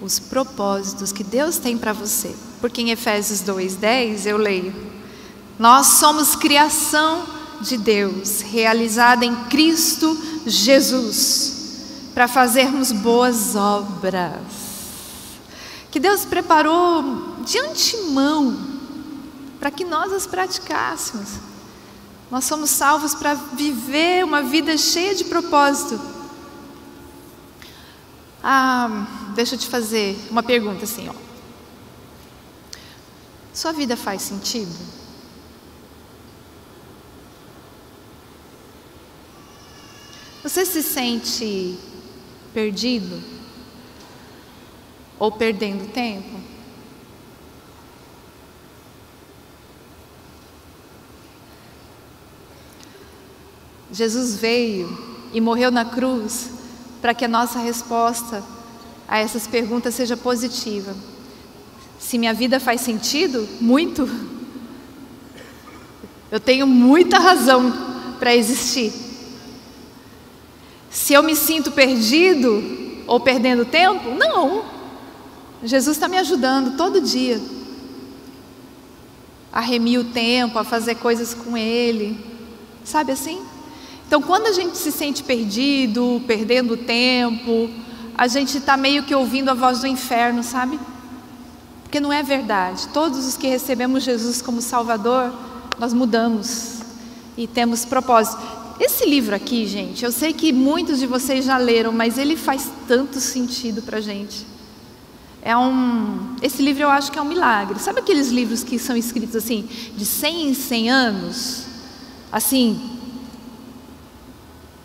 [0.00, 2.34] os propósitos que Deus tem para você.
[2.60, 4.74] Porque em Efésios 2:10 eu leio:
[5.58, 7.24] Nós somos criação
[7.60, 11.82] de Deus, realizada em Cristo Jesus,
[12.14, 14.40] para fazermos boas obras.
[15.90, 18.56] Que Deus preparou de antemão
[19.58, 21.28] para que nós as praticássemos.
[22.30, 26.00] Nós somos salvos para viver uma vida cheia de propósito.
[28.42, 31.14] Ah, deixa eu te fazer uma pergunta assim, ó.
[33.52, 34.74] Sua vida faz sentido?
[40.42, 41.78] Você se sente
[42.54, 43.22] perdido?
[45.18, 46.40] Ou perdendo tempo?
[53.92, 54.88] Jesus veio
[55.32, 56.50] e morreu na cruz
[57.00, 58.42] para que a nossa resposta
[59.10, 60.94] a essas perguntas seja positiva.
[61.98, 63.46] Se minha vida faz sentido?
[63.60, 64.08] Muito.
[66.30, 67.72] Eu tenho muita razão
[68.20, 68.92] para existir.
[70.88, 74.64] Se eu me sinto perdido ou perdendo tempo, não.
[75.64, 77.40] Jesus está me ajudando todo dia
[79.52, 82.16] a remir o tempo, a fazer coisas com Ele,
[82.84, 83.42] sabe assim?
[84.06, 87.68] Então, quando a gente se sente perdido, perdendo tempo,
[88.20, 90.78] a gente está meio que ouvindo a voz do inferno, sabe?
[91.82, 92.86] Porque não é verdade.
[92.88, 95.32] Todos os que recebemos Jesus como Salvador,
[95.78, 96.80] nós mudamos
[97.34, 98.42] e temos propósito.
[98.78, 102.70] Esse livro aqui, gente, eu sei que muitos de vocês já leram, mas ele faz
[102.86, 104.46] tanto sentido para a gente.
[105.40, 107.78] É um, esse livro eu acho que é um milagre.
[107.78, 109.66] Sabe aqueles livros que são escritos assim,
[109.96, 111.64] de 100 em 100 anos?
[112.30, 112.99] Assim,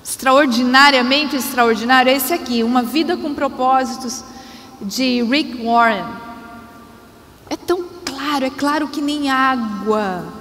[0.06, 2.12] extraordinariamente extraordinário?
[2.12, 4.24] É esse aqui, Uma Vida com Propósitos,
[4.80, 6.06] de Rick Warren.
[7.50, 10.36] É tão claro, é claro que nem água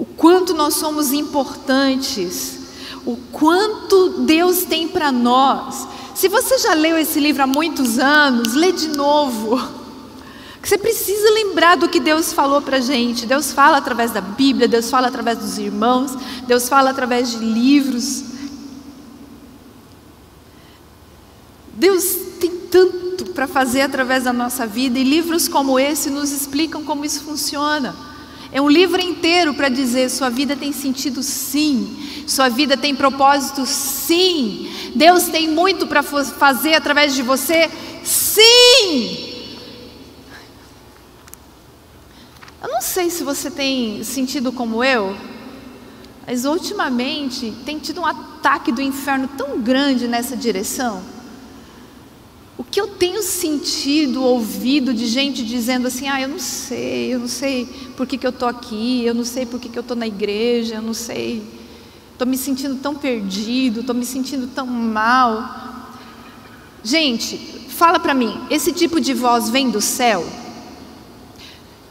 [0.00, 2.58] o quanto nós somos importantes,
[3.04, 5.86] o quanto Deus tem para nós.
[6.14, 9.60] Se você já leu esse livro há muitos anos, lê de novo,
[10.62, 13.26] Você precisa lembrar do que Deus falou para a gente.
[13.26, 16.12] Deus fala através da Bíblia, Deus fala através dos irmãos,
[16.46, 18.24] Deus fala através de livros.
[21.72, 22.04] Deus
[22.38, 27.04] tem tanto para fazer através da nossa vida e livros como esse nos explicam como
[27.04, 27.96] isso funciona.
[28.52, 33.64] É um livro inteiro para dizer: sua vida tem sentido sim, sua vida tem propósito
[33.64, 37.70] sim, Deus tem muito para fazer através de você
[38.04, 39.29] sim.
[42.62, 45.16] Eu não sei se você tem sentido como eu,
[46.26, 51.02] mas ultimamente tem tido um ataque do inferno tão grande nessa direção.
[52.58, 57.20] O que eu tenho sentido, ouvido de gente dizendo assim: ah, eu não sei, eu
[57.20, 57.64] não sei
[57.96, 60.06] por que, que eu estou aqui, eu não sei por que, que eu estou na
[60.06, 61.42] igreja, eu não sei,
[62.12, 65.88] estou me sentindo tão perdido, estou me sentindo tão mal.
[66.84, 67.38] Gente,
[67.68, 70.39] fala para mim, esse tipo de voz vem do céu?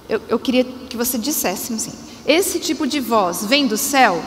[0.10, 1.94] Eu, eu queria que você dissesse assim:
[2.26, 4.22] esse tipo de voz vem do céu?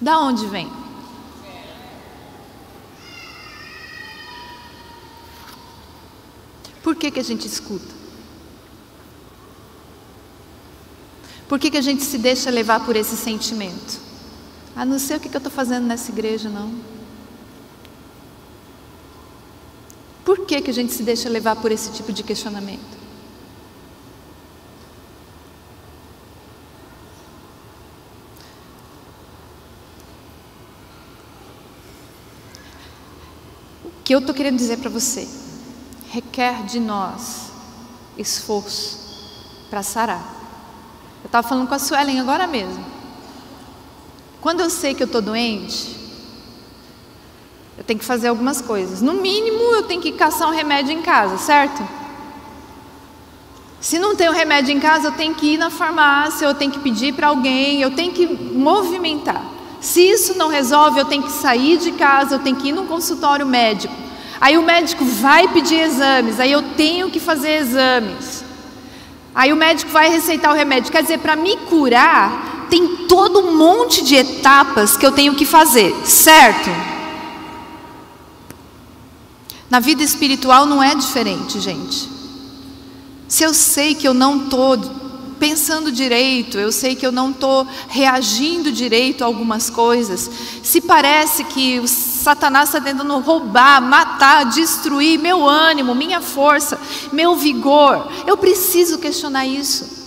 [0.00, 0.70] Da onde vem?
[6.82, 7.94] Por que, que a gente escuta?
[11.48, 14.00] Por que, que a gente se deixa levar por esse sentimento?
[14.76, 16.93] Ah, não sei o que, que eu estou fazendo nessa igreja, não.
[20.24, 23.04] Por que, que a gente se deixa levar por esse tipo de questionamento?
[33.84, 35.28] O que eu estou querendo dizer para você
[36.10, 37.50] requer de nós
[38.16, 39.00] esforço
[39.68, 40.24] para sarar.
[41.22, 42.84] Eu estava falando com a Suelen agora mesmo.
[44.40, 46.03] Quando eu sei que eu estou doente,
[47.76, 49.02] eu tenho que fazer algumas coisas.
[49.02, 51.82] No mínimo, eu tenho que caçar um remédio em casa, certo?
[53.80, 56.70] Se não tem um remédio em casa, eu tenho que ir na farmácia, eu tenho
[56.70, 59.42] que pedir para alguém, eu tenho que movimentar.
[59.80, 62.84] Se isso não resolve, eu tenho que sair de casa, eu tenho que ir no
[62.84, 63.92] consultório médico.
[64.40, 68.42] Aí o médico vai pedir exames, aí eu tenho que fazer exames.
[69.34, 70.90] Aí o médico vai receitar o remédio.
[70.90, 75.44] Quer dizer, para me curar, tem todo um monte de etapas que eu tenho que
[75.44, 76.93] fazer, certo?
[79.74, 82.08] Na vida espiritual não é diferente, gente.
[83.26, 84.78] Se eu sei que eu não estou
[85.36, 90.30] pensando direito, eu sei que eu não estou reagindo direito a algumas coisas,
[90.62, 96.80] se parece que o Satanás está tentando roubar, matar, destruir meu ânimo, minha força,
[97.12, 100.04] meu vigor, eu preciso questionar isso.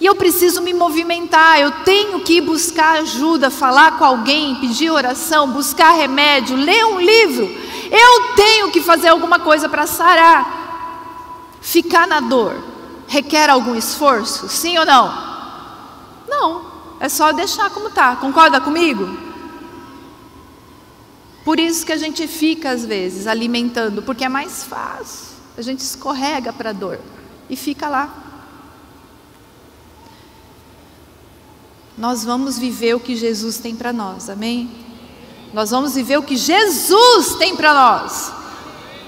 [0.00, 5.50] E eu preciso me movimentar, eu tenho que buscar ajuda, falar com alguém, pedir oração,
[5.50, 7.72] buscar remédio, ler um livro.
[7.92, 11.58] Eu tenho que fazer alguma coisa para sarar.
[11.60, 12.72] Ficar na dor
[13.06, 14.48] requer algum esforço?
[14.48, 15.12] Sim ou não?
[16.26, 16.64] Não,
[16.98, 18.16] é só deixar como está.
[18.16, 19.06] Concorda comigo?
[21.44, 25.36] Por isso que a gente fica às vezes alimentando, porque é mais fácil.
[25.58, 26.98] A gente escorrega para a dor
[27.50, 28.08] e fica lá.
[31.98, 34.81] Nós vamos viver o que Jesus tem para nós, amém?
[35.52, 38.32] Nós vamos viver o que Jesus tem para nós.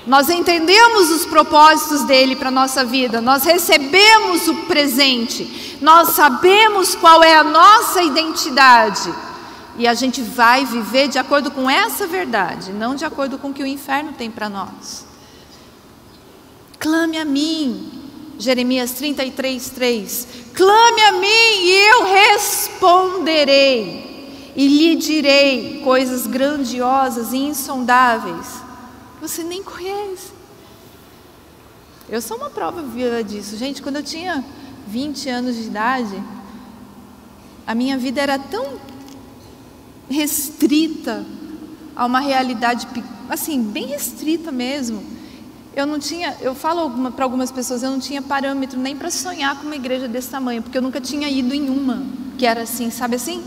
[0.06, 6.94] Nós entendemos os propósitos dele para a nossa vida, nós recebemos o presente, nós sabemos
[6.94, 9.12] qual é a nossa identidade.
[9.78, 13.54] E a gente vai viver de acordo com essa verdade, não de acordo com o
[13.54, 15.04] que o inferno tem para nós.
[16.78, 17.90] Clame a mim,
[18.38, 20.28] Jeremias 33, 3.
[20.52, 24.13] Clame a mim e eu responderei,
[24.54, 28.64] e lhe direi coisas grandiosas e insondáveis
[29.20, 30.32] você nem conhece.
[32.08, 33.56] Eu sou uma prova viva disso.
[33.56, 34.44] Gente, quando eu tinha
[34.86, 36.22] 20 anos de idade,
[37.66, 38.78] a minha vida era tão
[40.10, 41.24] restrita
[41.96, 42.86] a uma realidade
[43.30, 45.02] assim, bem restrita mesmo.
[45.74, 49.58] Eu não tinha, eu falo para algumas pessoas, eu não tinha parâmetro nem para sonhar
[49.58, 52.04] com uma igreja desse tamanho, porque eu nunca tinha ido em uma
[52.36, 53.42] que era assim, sabe assim?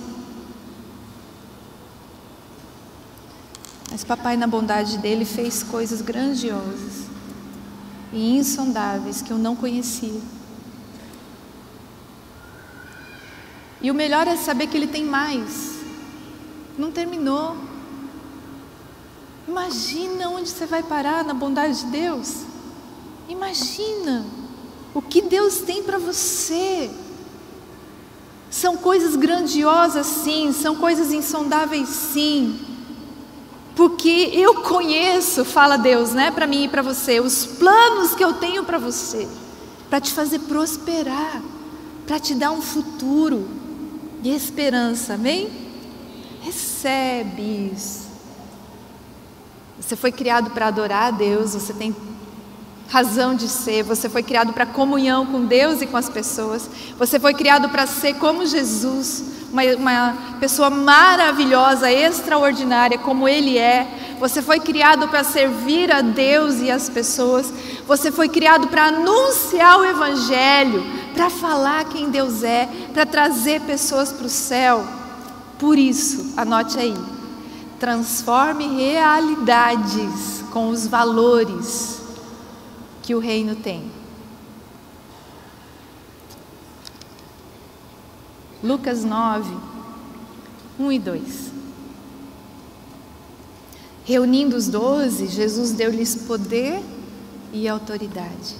[3.89, 7.07] Mas papai, na bondade dele, fez coisas grandiosas
[8.11, 10.21] e insondáveis que eu não conhecia.
[13.81, 15.77] E o melhor é saber que ele tem mais.
[16.77, 17.55] Não terminou.
[19.47, 22.43] Imagina onde você vai parar na bondade de Deus.
[23.29, 24.25] Imagina
[24.93, 26.89] o que Deus tem para você.
[28.49, 32.66] São coisas grandiosas, sim, são coisas insondáveis, sim.
[33.77, 38.33] Porque eu conheço, fala Deus, né, para mim e para você, os planos que eu
[38.33, 39.27] tenho para você,
[39.87, 41.43] para te fazer prosperar,
[42.07, 43.47] para te dar um futuro
[44.23, 45.51] e esperança, amém?
[46.41, 48.07] Recebe isso.
[49.79, 51.95] Você foi criado para adorar a Deus, você tem
[52.87, 57.19] razão de ser, você foi criado para comunhão com Deus e com as pessoas, você
[57.19, 63.87] foi criado para ser como Jesus, uma, uma pessoa maravilhosa, extraordinária, como Ele é.
[64.19, 67.53] Você foi criado para servir a Deus e as pessoas,
[67.85, 70.83] você foi criado para anunciar o Evangelho,
[71.13, 74.85] para falar quem Deus é, para trazer pessoas para o céu.
[75.59, 76.95] Por isso, anote aí,
[77.79, 81.96] transforme realidades com os valores
[83.07, 83.89] que o reino tem.
[88.61, 89.55] Lucas 9,
[90.77, 91.51] 1 e 2.
[94.03, 96.83] Reunindo os doze, Jesus deu-lhes poder
[97.53, 98.57] e autoridade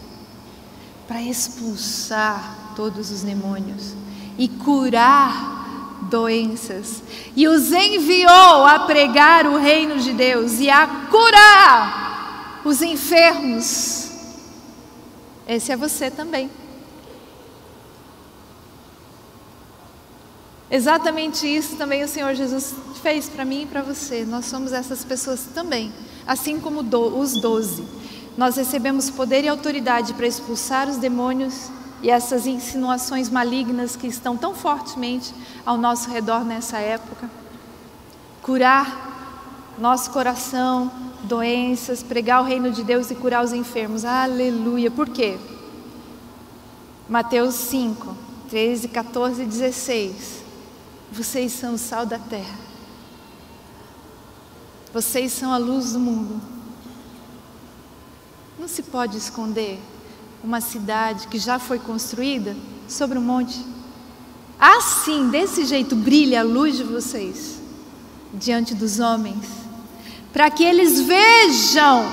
[1.10, 3.96] para expulsar todos os demônios
[4.38, 7.04] e curar doenças,
[7.36, 14.07] e os enviou a pregar o reino de Deus e a curar os enfermos
[15.48, 16.50] esse é você também.
[20.70, 24.26] Exatamente isso também o Senhor Jesus fez para mim e para você.
[24.26, 25.94] Nós somos essas pessoas também,
[26.28, 27.88] assim como do, os doze.
[28.38, 31.72] Nós recebemos poder e autoridade para expulsar os demônios
[32.04, 35.34] e essas insinuações malignas que estão tão fortemente
[35.66, 37.30] ao nosso redor nessa época.
[38.42, 40.92] Curar nosso coração,
[41.24, 44.06] doenças, pregar o reino de Deus e curar os enfermos.
[44.06, 44.92] Aleluia.
[44.92, 45.38] Por quê?
[47.10, 48.16] Mateus 5,
[48.50, 50.44] 13, 14 e 16.
[51.12, 52.58] Vocês são o sal da terra.
[54.94, 56.42] Vocês são a luz do mundo.
[58.60, 59.80] Não se pode esconder
[60.44, 62.56] uma cidade que já foi construída
[62.88, 63.66] sobre um monte.
[64.60, 67.60] Assim, desse jeito, brilha a luz de vocês
[68.34, 69.67] diante dos homens
[70.38, 72.06] para que eles vejam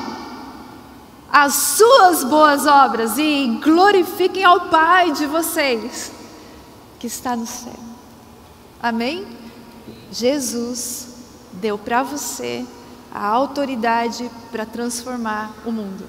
[1.31, 6.11] as suas boas obras e glorifiquem ao Pai de vocês
[6.99, 7.79] que está no céu.
[8.83, 9.27] Amém?
[10.11, 11.09] Jesus
[11.53, 12.65] deu para você
[13.13, 16.09] a autoridade para transformar o mundo.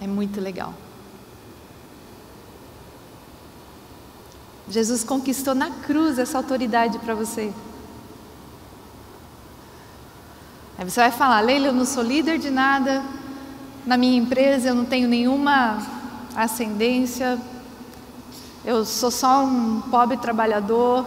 [0.00, 0.74] É muito legal.
[4.68, 7.52] Jesus conquistou na cruz essa autoridade para você.
[10.78, 13.02] Aí você vai falar, Leila, eu não sou líder de nada,
[13.84, 15.78] na minha empresa eu não tenho nenhuma
[16.34, 17.38] ascendência,
[18.64, 21.04] eu sou só um pobre trabalhador.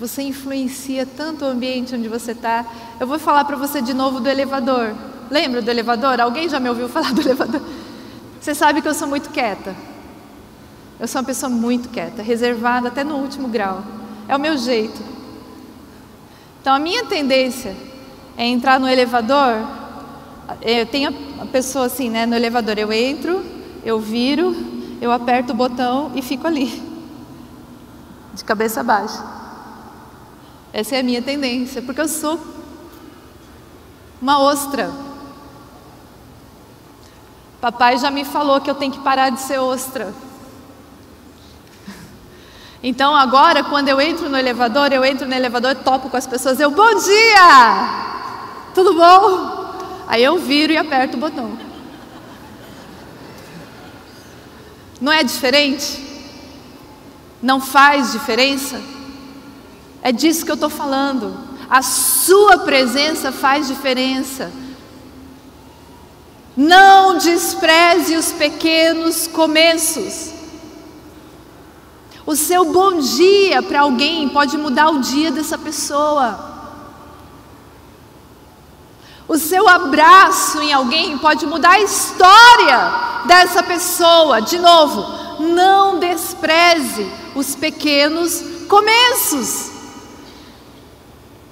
[0.00, 2.64] Você influencia tanto o ambiente onde você está.
[2.98, 4.94] Eu vou falar para você de novo do elevador.
[5.30, 6.20] Lembra do elevador?
[6.20, 7.62] Alguém já me ouviu falar do elevador?
[8.40, 9.74] Você sabe que eu sou muito quieta.
[10.98, 13.82] Eu sou uma pessoa muito quieta, reservada até no último grau.
[14.28, 15.02] É o meu jeito.
[16.60, 17.76] Então a minha tendência
[18.36, 19.56] é entrar no elevador.
[20.62, 22.26] Eu tenho a pessoa assim, né?
[22.26, 23.44] No elevador eu entro,
[23.84, 24.54] eu viro,
[25.00, 26.82] eu aperto o botão e fico ali,
[28.34, 29.22] de cabeça baixa.
[30.72, 32.40] Essa é a minha tendência, porque eu sou
[34.20, 34.90] uma ostra.
[37.64, 40.12] Papai já me falou que eu tenho que parar de ser ostra.
[42.82, 46.60] Então agora, quando eu entro no elevador, eu entro no elevador, topo com as pessoas,
[46.60, 47.88] eu, bom dia!
[48.74, 50.04] Tudo bom?
[50.06, 51.58] Aí eu viro e aperto o botão.
[55.00, 56.04] Não é diferente?
[57.40, 58.78] Não faz diferença?
[60.02, 61.34] É disso que eu estou falando.
[61.70, 64.52] A sua presença faz diferença.
[66.56, 70.32] Não despreze os pequenos começos.
[72.24, 76.52] O seu bom dia para alguém pode mudar o dia dessa pessoa.
[79.26, 82.92] O seu abraço em alguém pode mudar a história
[83.26, 84.40] dessa pessoa.
[84.40, 89.73] De novo, não despreze os pequenos começos.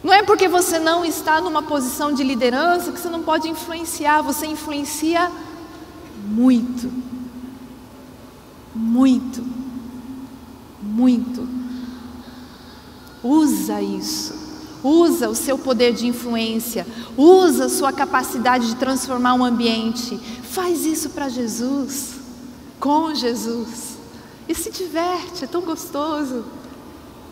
[0.02, 4.20] Não é porque você não está numa posição de liderança que você não pode influenciar,
[4.20, 5.30] você influencia
[6.24, 6.90] muito.
[8.74, 9.44] Muito.
[10.82, 11.48] Muito.
[13.22, 14.42] Usa isso.
[14.82, 16.84] Usa o seu poder de influência,
[17.16, 20.16] usa a sua capacidade de transformar um ambiente.
[20.42, 22.16] Faz isso para Jesus,
[22.80, 23.96] com Jesus.
[24.48, 26.44] E se diverte, é tão gostoso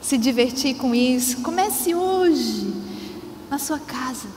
[0.01, 1.43] se divertir com isso.
[1.43, 2.73] Comece hoje,
[3.51, 4.29] na sua casa.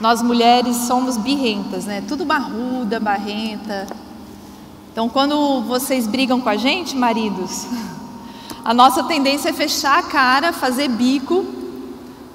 [0.00, 2.02] Nós mulheres somos birrentas, né?
[2.06, 3.86] Tudo barruda, barrenta.
[4.92, 7.66] Então, quando vocês brigam com a gente, maridos,
[8.64, 11.44] a nossa tendência é fechar a cara, fazer bico,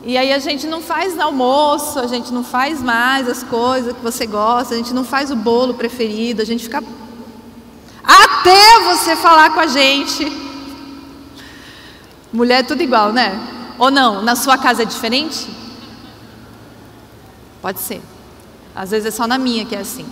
[0.03, 4.01] e aí a gente não faz almoço, a gente não faz mais as coisas que
[4.01, 6.83] você gosta, a gente não faz o bolo preferido, a gente fica
[8.41, 10.25] até você falar com a gente.
[12.33, 13.39] Mulher é tudo igual, né?
[13.77, 14.21] Ou não?
[14.23, 15.47] Na sua casa é diferente?
[17.61, 18.01] Pode ser.
[18.75, 20.07] Às vezes é só na minha que é assim.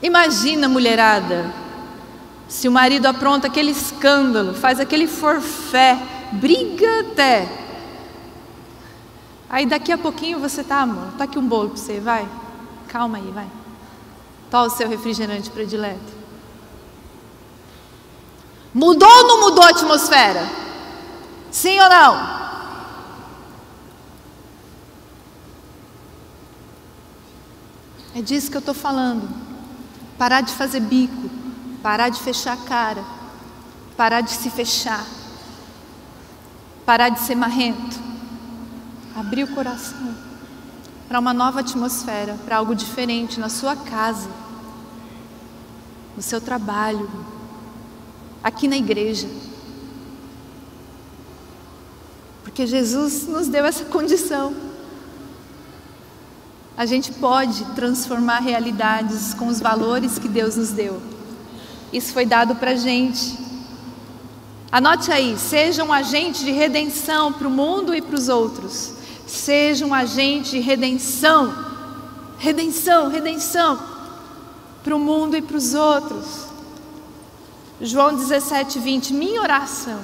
[0.00, 1.52] Imagina, mulherada,
[2.46, 5.98] se o marido apronta aquele escândalo, faz aquele forfé,
[6.32, 7.48] briga até.
[9.48, 12.28] Aí daqui a pouquinho você tá, amor, tá aqui um bolo para você, vai.
[12.86, 13.63] Calma aí, vai.
[14.50, 16.12] Toma o seu refrigerante predileto.
[18.72, 20.48] Mudou ou não mudou a atmosfera?
[21.50, 22.44] Sim ou não?
[28.16, 29.28] É disso que eu estou falando.
[30.16, 31.28] Parar de fazer bico,
[31.82, 33.04] parar de fechar a cara,
[33.96, 35.04] parar de se fechar,
[36.86, 37.98] parar de ser marrento,
[39.16, 40.13] abrir o coração
[41.08, 44.28] para uma nova atmosfera, para algo diferente na sua casa,
[46.16, 47.08] no seu trabalho,
[48.42, 49.28] aqui na igreja.
[52.42, 54.54] Porque Jesus nos deu essa condição.
[56.76, 61.00] A gente pode transformar realidades com os valores que Deus nos deu.
[61.92, 63.38] Isso foi dado para a gente.
[64.72, 68.93] Anote aí: seja um agente de redenção para o mundo e para os outros.
[69.26, 71.54] Seja um agente de redenção.
[72.38, 73.80] Redenção, redenção
[74.82, 76.46] para o mundo e para os outros.
[77.80, 79.14] João 17, 20.
[79.14, 80.00] Minha oração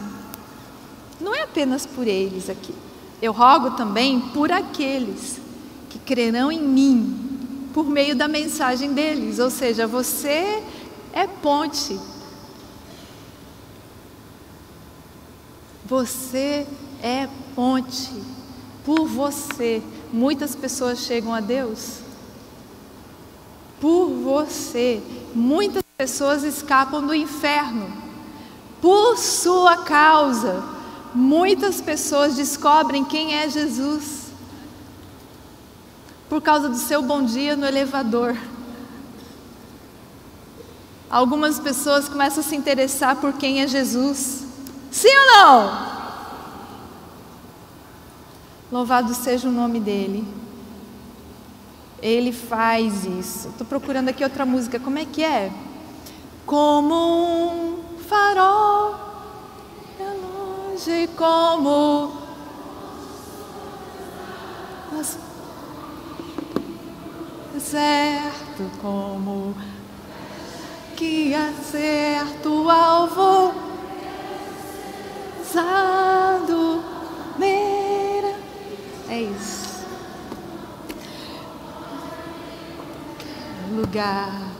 [1.20, 2.74] não é apenas por eles aqui.
[3.20, 5.38] Eu rogo também por aqueles
[5.90, 7.30] que crerão em mim
[7.74, 9.38] por meio da mensagem deles.
[9.38, 10.62] Ou seja, você
[11.12, 12.00] é ponte.
[15.84, 16.66] Você
[17.02, 18.10] é ponte.
[18.84, 21.98] Por você, muitas pessoas chegam a Deus.
[23.80, 25.02] Por você,
[25.34, 27.90] muitas pessoas escapam do inferno.
[28.80, 30.62] Por sua causa,
[31.14, 34.20] muitas pessoas descobrem quem é Jesus
[36.30, 38.36] por causa do seu bom dia no elevador.
[41.10, 44.44] Algumas pessoas começam a se interessar por quem é Jesus.
[44.92, 45.99] Sim ou não?
[48.70, 50.26] Louvado seja o nome dele.
[52.00, 53.48] Ele faz isso.
[53.48, 54.78] Estou procurando aqui outra música.
[54.78, 55.52] Como é que é?
[56.46, 58.94] Como um farol
[59.98, 62.20] é longe, como
[67.60, 69.54] certo como
[70.96, 73.54] que acerta o alvo
[75.54, 76.19] meira.
[79.10, 79.80] É isso.
[83.72, 84.52] Lugar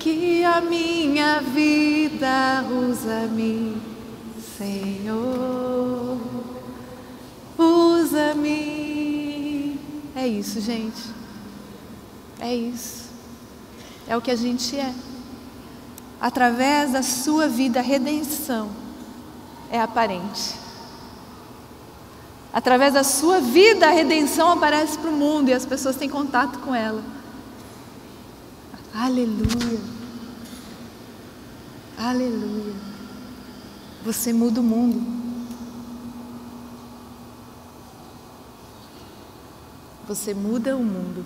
[0.00, 3.80] que a minha vida usa-me,
[4.58, 6.18] Senhor,
[7.56, 8.58] usa-me.
[10.16, 11.14] É isso, gente.
[12.40, 13.10] É isso.
[14.08, 14.92] É o que a gente é.
[16.20, 18.70] Através da sua vida, a redenção
[19.70, 20.61] é aparente.
[22.52, 26.58] Através da sua vida, a redenção aparece para o mundo e as pessoas têm contato
[26.58, 27.02] com ela.
[28.94, 29.80] Aleluia.
[31.96, 32.74] Aleluia.
[34.04, 35.00] Você muda o mundo.
[40.06, 41.24] Você muda o mundo.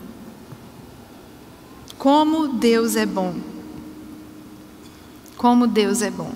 [1.99, 3.35] Como Deus é bom.
[5.37, 6.33] Como Deus é bom.